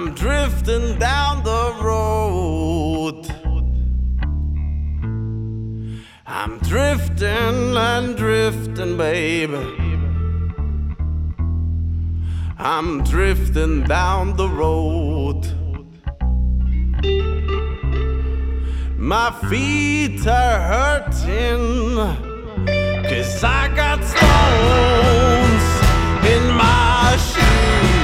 I'm 0.00 0.14
drifting 0.14 0.96
down 1.00 1.42
the 1.42 1.74
road. 1.82 3.26
I'm 6.24 6.58
drifting 6.60 7.76
and 7.76 8.16
drifting, 8.16 8.96
baby. 8.96 9.56
I'm 12.56 13.02
drifting 13.02 13.82
down 13.88 14.36
the 14.36 14.48
road. 14.48 15.42
My 18.96 19.32
feet 19.50 20.24
are 20.28 20.60
hurting. 20.60 21.96
Cause 23.10 23.42
I 23.42 23.66
got 23.74 23.98
stones 24.04 25.64
in 26.24 26.52
my 26.52 27.16
shoes. 27.16 27.97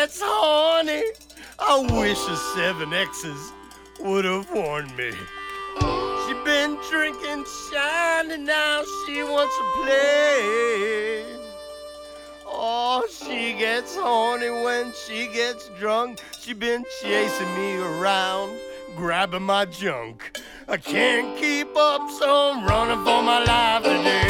Gets 0.00 0.20
horny. 0.22 1.02
I 1.58 1.80
wish 2.00 2.20
the 2.24 2.36
seven 2.54 2.92
X's 2.92 3.52
would 3.98 4.24
have 4.24 4.48
warned 4.52 4.96
me. 4.96 5.10
She 6.22 6.34
been 6.44 6.78
drinking 6.88 7.44
shine 7.72 8.30
and 8.30 8.46
now 8.46 8.84
she 9.04 9.24
wants 9.24 9.56
to 9.58 9.64
play. 9.78 11.24
Oh, 12.46 13.04
she 13.10 13.58
gets 13.58 13.96
horny 13.96 14.50
when 14.50 14.92
she 15.04 15.26
gets 15.32 15.68
drunk. 15.80 16.20
She 16.38 16.52
been 16.52 16.84
chasing 17.02 17.52
me 17.56 17.78
around, 17.78 18.56
grabbing 18.94 19.42
my 19.42 19.64
junk. 19.64 20.38
I 20.68 20.76
can't 20.76 21.36
keep 21.40 21.76
up, 21.76 22.08
so 22.20 22.52
I'm 22.52 22.64
running 22.64 23.02
for 23.04 23.20
my 23.20 23.42
life 23.42 23.82
today. 23.82 24.27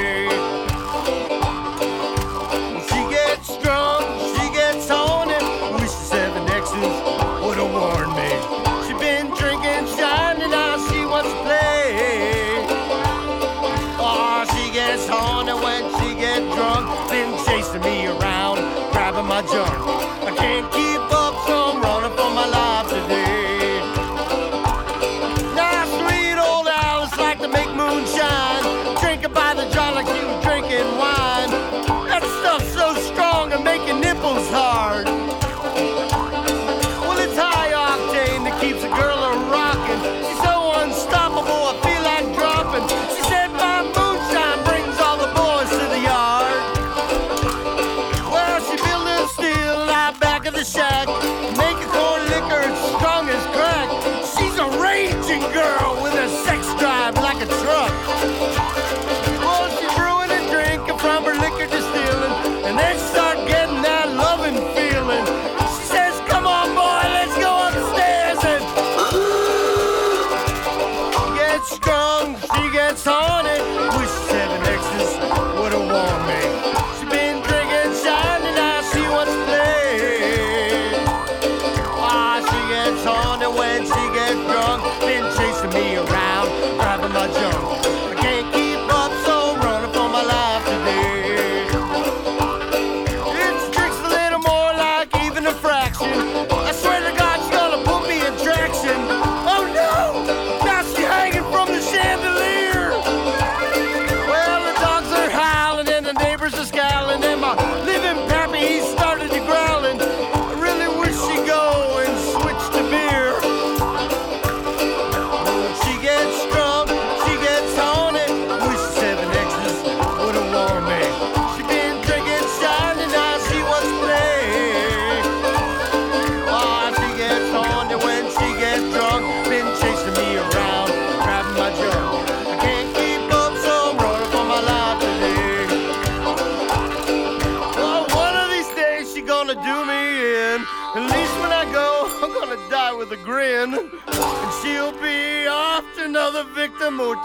another 146.28 146.50
victim 146.52 147.00
or 147.00 147.14
two. 147.14 147.20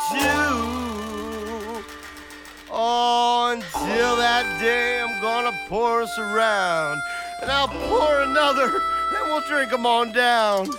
Oh, 2.71 3.51
until 3.51 4.15
that 4.15 4.45
day, 4.61 5.01
I'm 5.01 5.21
gonna 5.21 5.51
pour 5.67 6.03
us 6.03 6.17
around. 6.17 7.01
And 7.41 7.51
I'll 7.51 7.67
pour 7.67 8.21
another, 8.21 8.63
and 8.63 9.27
we'll 9.27 9.41
drink 9.41 9.71
them 9.71 9.85
on 9.85 10.13
down. 10.13 10.69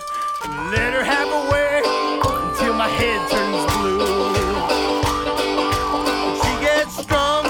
Let 0.71 0.93
her 0.93 1.03
have 1.03 1.29
a 1.29 1.51
way 1.51 1.83
until 1.85 2.73
my 2.73 2.89
head 2.89 3.29
turns 3.29 3.71
blue. 3.77 3.99
She 6.41 6.65
gets 6.65 6.97
strong. 7.03 7.44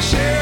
share. 0.00 0.39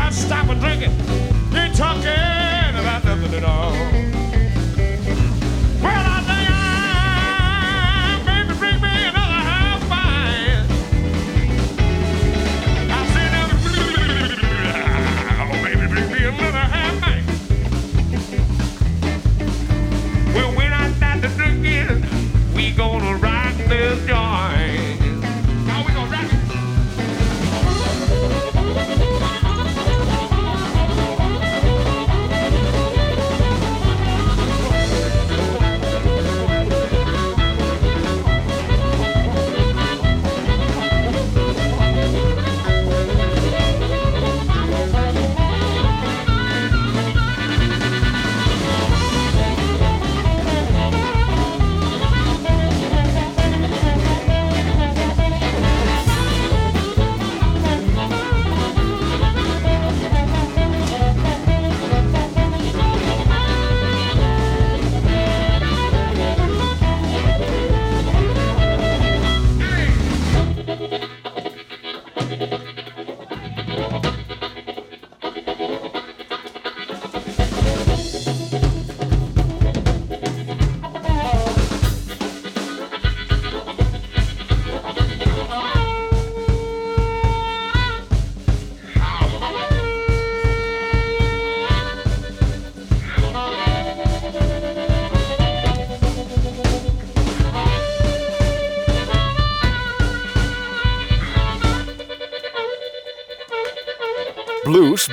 about 0.00 0.14
stopping 0.14 0.58
drinking. 0.58 0.92
You're 1.52 1.68
talking 1.74 2.74
about 2.80 3.04
nothing 3.04 3.34
at 3.34 3.44
all. 3.44 4.19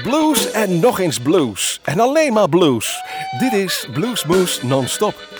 blues, 0.03 0.51
en 0.51 0.79
nog 0.79 0.99
eens 0.99 1.19
blues. 1.19 1.79
En 1.83 1.99
alleen 1.99 2.33
maar 2.33 2.49
blues. 2.49 3.03
Dit 3.39 3.53
is 3.53 3.87
Bluesmoes 3.93 4.61
Non-Stop. 4.61 5.36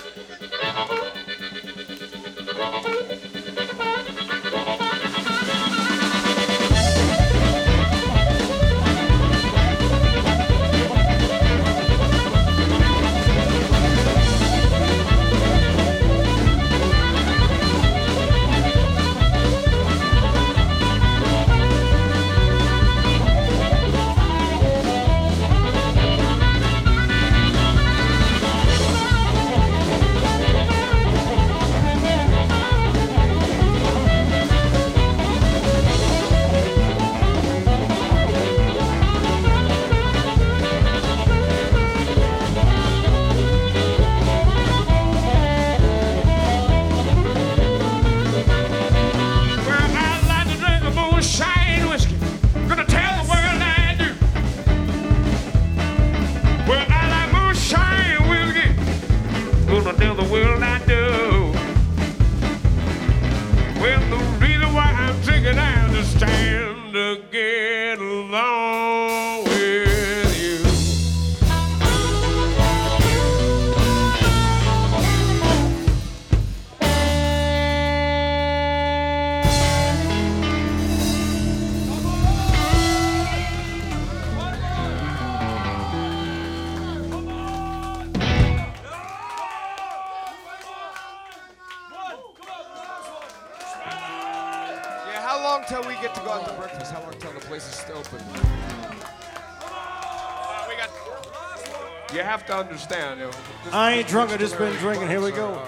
I 103.72 103.94
ain't 103.94 104.08
drunk. 104.08 104.30
I 104.30 104.36
just 104.36 104.56
been 104.56 104.74
drinking. 104.76 105.08
Here 105.08 105.20
we 105.20 105.30
go. 105.30 105.67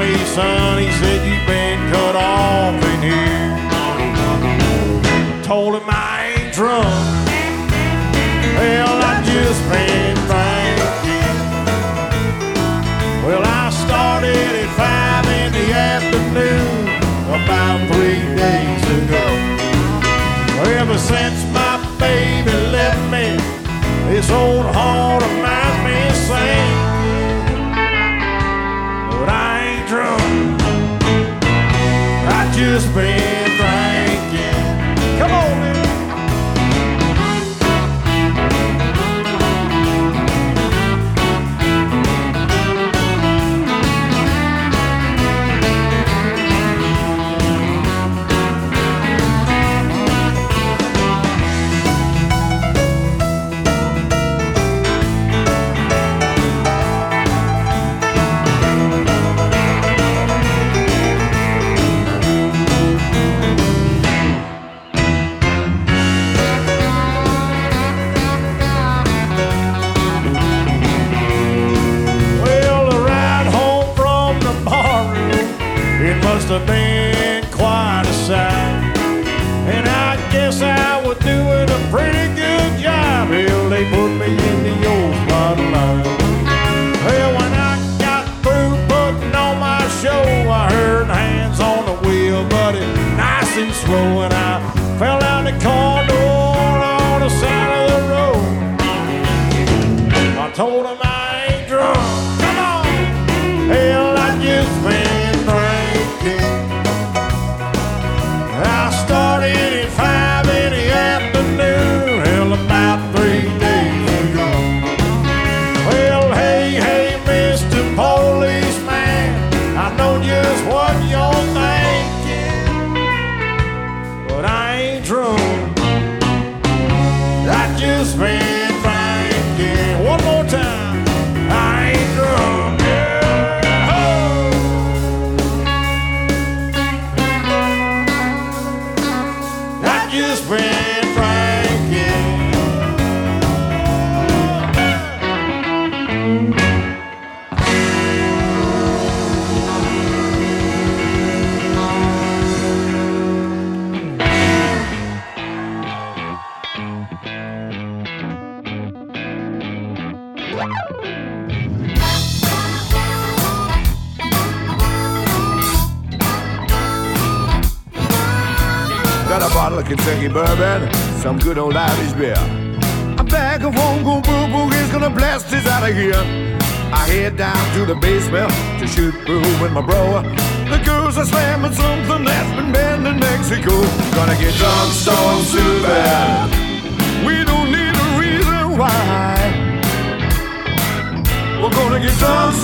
me, 0.00 0.16
son, 0.24 0.78
he 0.78 0.90
said, 0.92 1.20
you've 1.28 1.46
been 1.46 1.78
cut 1.92 2.16
off 2.16 2.74
in 2.92 3.02
here. 3.02 3.50
Told 5.44 5.74
him 5.74 5.88
I 5.88 6.32
ain't 6.36 6.54
drunk. 6.54 6.88
Well, 8.56 8.96
I 9.12 9.14
just 9.32 9.60
been 9.68 10.16
drinking. 10.30 11.38
Well, 13.26 13.42
I 13.44 13.68
started 13.84 14.52
at 14.62 14.70
five 14.80 15.26
in 15.40 15.50
the 15.58 15.68
afternoon 15.92 16.80
about 17.38 17.78
three 17.92 18.24
days 18.44 18.84
ago. 19.00 19.26
Ever 20.80 20.98
since 20.98 21.44
my 21.52 21.76
baby 21.98 22.52
left 22.72 23.02
me, 23.12 23.36
this 24.08 24.30
old 24.30 24.66
hall 24.74 25.19
just 32.70 33.29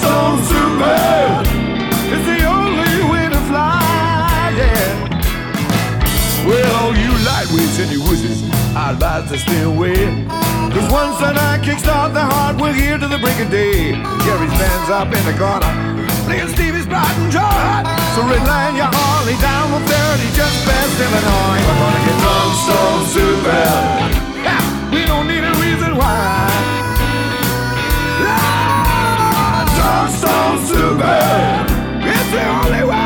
stone 0.00 0.38
Superman 0.44 1.46
is 2.14 2.22
the 2.30 2.40
only 2.44 2.96
way 3.10 3.24
to 3.32 3.40
fly. 3.48 4.52
Yeah. 4.60 6.46
Well, 6.46 6.70
all 6.80 6.94
you 6.94 7.12
lightweights 7.24 7.76
and 7.82 7.90
you 7.90 8.02
wizards, 8.08 8.42
I 8.76 8.92
advise 8.92 9.28
to 9.30 9.38
stay 9.38 9.62
away. 9.62 9.96
Cause 10.74 10.88
once 10.92 11.16
the 11.18 11.32
night 11.32 11.62
kicks 11.62 11.88
off, 11.88 12.12
the 12.12 12.20
heart 12.20 12.60
will 12.60 12.72
hear 12.72 12.98
to 12.98 13.08
the 13.08 13.18
break 13.18 13.38
of 13.40 13.50
day. 13.50 13.96
Gary's 14.24 14.56
bands 14.60 14.90
up 14.90 15.08
in 15.08 15.22
the 15.24 15.36
corner, 15.40 15.72
playing 16.28 16.48
Stevie's 16.54 16.86
Pride 16.86 17.16
and 17.22 17.32
Joy. 17.32 17.66
So 18.14 18.20
redline 18.28 18.76
your 18.76 18.90
Harley 18.92 19.36
down 19.40 19.72
with 19.72 19.84
30 19.88 20.36
just 20.36 20.56
past 20.68 20.94
Illinois. 21.00 21.60
We're 21.64 21.80
gonna 21.80 22.02
get 22.04 22.16
drunk, 22.20 22.52
so 22.68 22.78
Superman. 23.16 24.12
Yeah, 24.44 24.64
we 24.92 25.02
don't 25.06 25.26
need 25.26 25.44
a 25.44 25.54
reason 25.64 25.96
why. 25.96 26.55
I'm. 29.86 30.08
It's 32.08 32.30
the 32.32 32.44
only 32.48 32.84
way. 32.90 33.05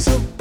Take 0.00 0.33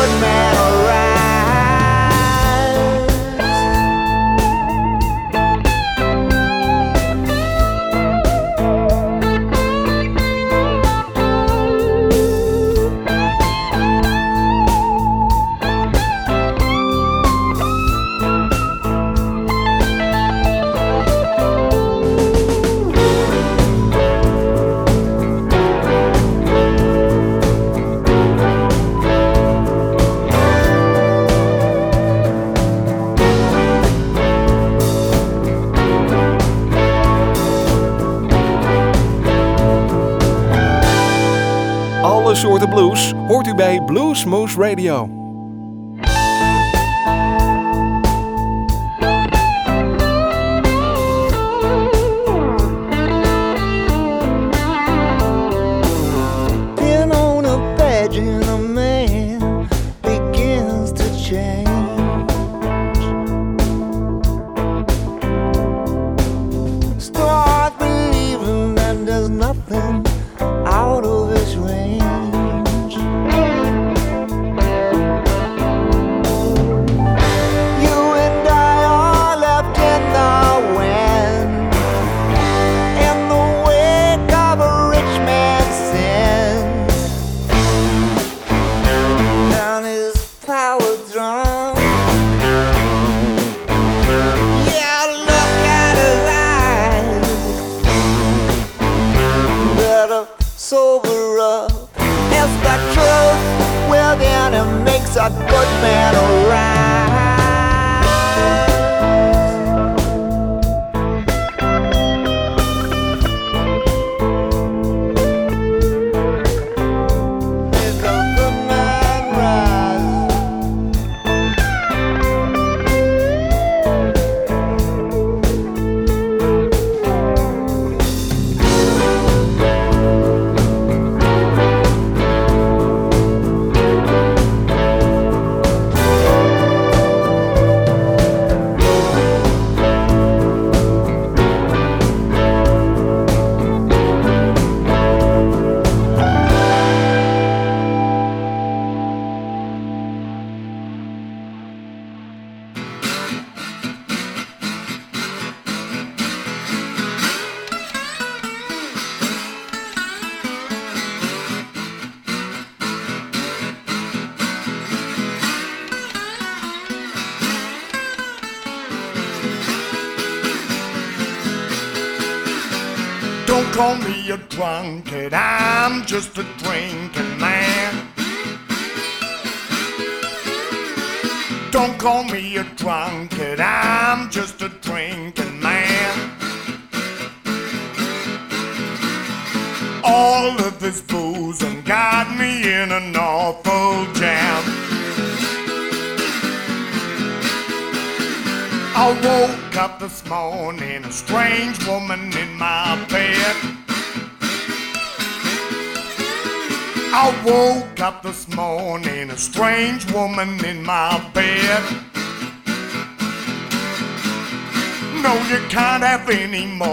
good 0.00 0.20
man 0.22 0.49
hoort 43.40 43.52
u 43.52 43.56
bij 43.56 43.82
Blues 43.82 44.24
Moose 44.24 44.60
Radio. 44.60 45.19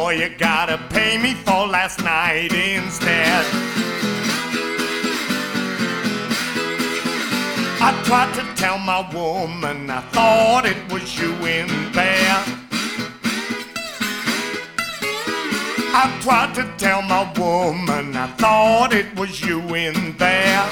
More, 0.07 0.13
you 0.13 0.29
gotta 0.37 0.77
pay 0.89 1.17
me 1.17 1.33
for 1.33 1.67
last 1.67 2.01
night 2.01 2.53
instead. 2.53 3.45
I 7.81 7.89
tried 8.05 8.33
to 8.35 8.43
tell 8.55 8.77
my 8.77 9.01
woman 9.13 9.89
I 9.89 10.01
thought 10.15 10.65
it 10.65 10.79
was 10.91 11.19
you 11.19 11.33
in 11.45 11.67
there. 11.91 12.39
I 16.01 16.05
tried 16.21 16.55
to 16.55 16.63
tell 16.77 17.01
my 17.01 17.23
woman 17.37 18.15
I 18.15 18.27
thought 18.37 18.93
it 18.93 19.13
was 19.19 19.41
you 19.41 19.59
in 19.75 20.15
there. 20.17 20.65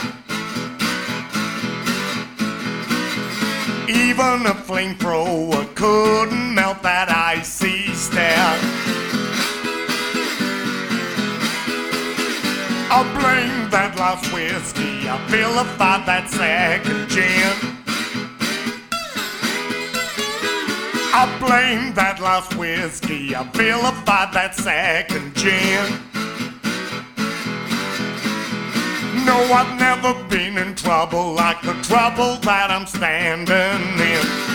Even 3.89 4.45
a 4.45 4.55
flamethrower 4.67 5.63
couldn't 5.75 6.55
melt 6.55 6.81
that 6.83 7.09
icy 7.09 7.93
stare. 7.93 9.04
I 12.87 13.03
blame 13.19 13.69
that 13.71 13.95
last 13.97 14.31
whiskey, 14.31 15.09
I 15.09 15.17
vilified 15.27 16.05
that 16.05 16.29
second 16.29 17.09
gin. 17.09 17.75
I 21.13 21.25
blame 21.39 21.93
that 21.95 22.19
last 22.19 22.55
whiskey, 22.55 23.35
I 23.35 23.43
vilified 23.51 24.33
that 24.33 24.55
second 24.55 25.35
gin. 25.35 25.85
No, 29.25 29.37
I've 29.51 29.79
never 29.79 30.13
been 30.29 30.57
in 30.57 30.75
trouble 30.75 31.33
like 31.33 31.61
the 31.63 31.73
trouble 31.81 32.37
that 32.41 32.69
I'm 32.69 32.85
standing 32.85 33.99
in. 33.99 34.54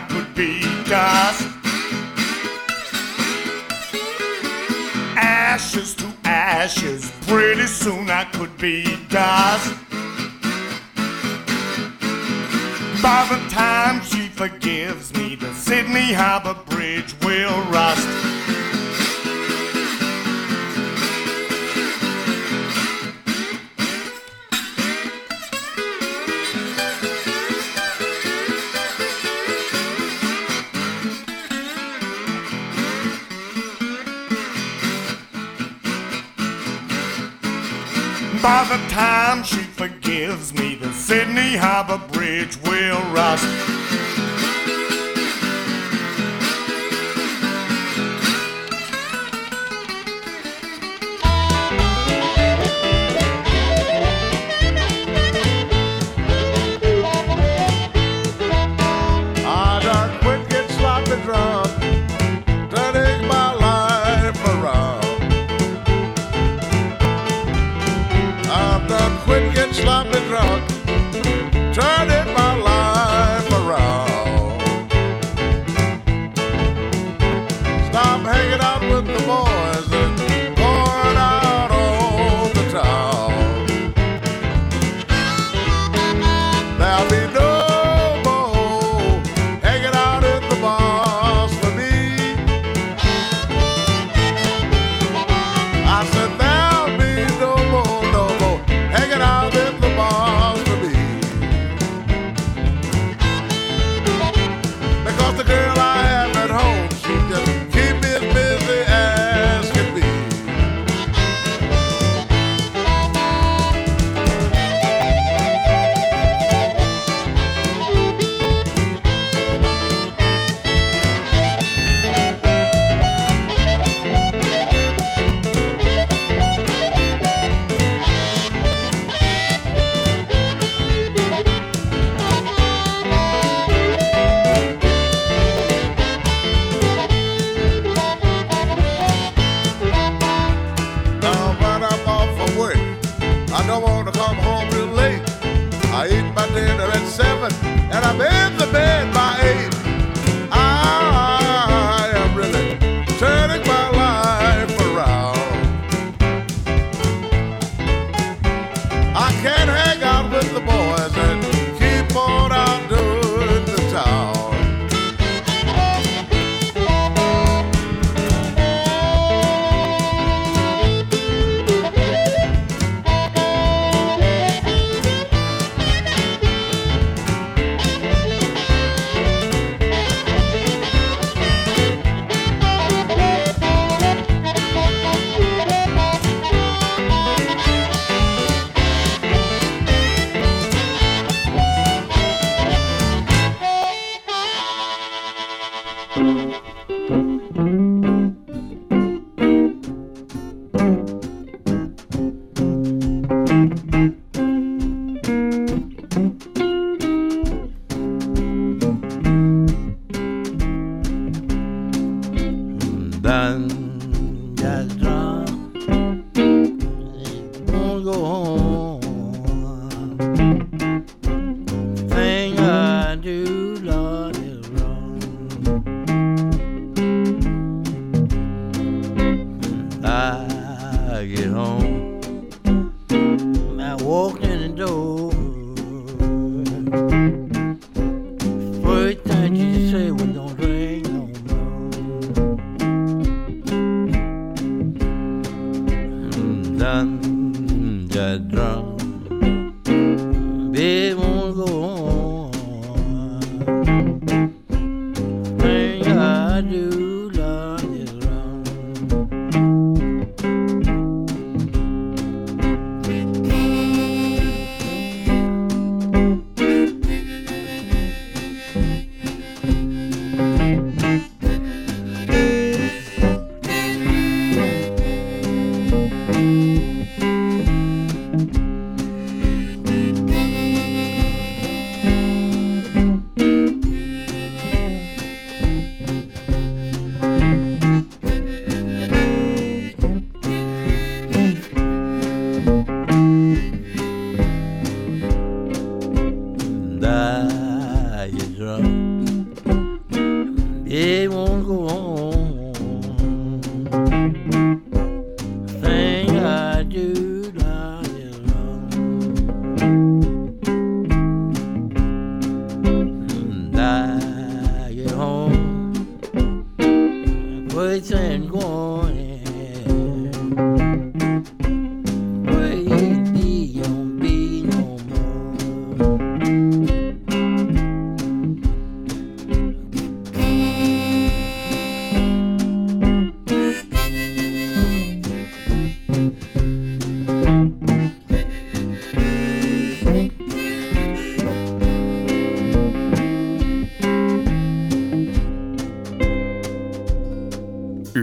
I 0.00 0.06
could 0.08 0.34
be 0.34 0.62
dust. 0.88 1.46
Ashes 5.16 5.94
to 5.96 6.10
ashes. 6.24 7.12
Pretty 7.26 7.66
soon 7.66 8.08
I 8.08 8.24
could 8.24 8.56
be 8.56 8.96
dust. 9.08 9.74
By 13.02 13.26
the 13.28 13.40
time 13.50 14.02
she 14.02 14.28
forgives 14.28 15.12
me, 15.14 15.34
the 15.34 15.52
Sydney 15.52 16.12
Harbor 16.14 16.56
Bridge 16.70 17.14
will 17.22 17.60
rust. 17.70 18.08
By 38.42 38.64
the 38.64 38.78
time 38.88 39.42
she 39.44 39.58
forgives 39.58 40.54
me, 40.54 40.74
the 40.74 40.90
Sydney 40.94 41.56
Harbor 41.56 42.00
Bridge 42.10 42.56
will 42.62 43.00
rust. 43.12 43.79